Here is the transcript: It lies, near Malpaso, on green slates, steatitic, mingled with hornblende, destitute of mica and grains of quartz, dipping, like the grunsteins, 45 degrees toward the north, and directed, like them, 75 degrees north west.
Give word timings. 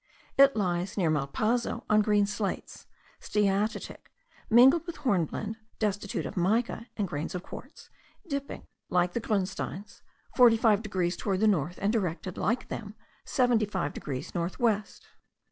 It 0.35 0.55
lies, 0.55 0.97
near 0.97 1.11
Malpaso, 1.11 1.83
on 1.87 2.01
green 2.01 2.25
slates, 2.25 2.87
steatitic, 3.19 4.11
mingled 4.49 4.87
with 4.87 4.95
hornblende, 4.97 5.57
destitute 5.77 6.25
of 6.25 6.35
mica 6.35 6.87
and 6.97 7.07
grains 7.07 7.35
of 7.35 7.43
quartz, 7.43 7.91
dipping, 8.27 8.65
like 8.89 9.13
the 9.13 9.19
grunsteins, 9.21 10.01
45 10.35 10.81
degrees 10.81 11.15
toward 11.15 11.39
the 11.39 11.47
north, 11.47 11.77
and 11.79 11.93
directed, 11.93 12.35
like 12.35 12.67
them, 12.69 12.95
75 13.25 13.93
degrees 13.93 14.33
north 14.33 14.57
west. 14.59 15.05